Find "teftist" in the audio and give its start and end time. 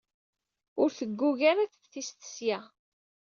1.71-2.19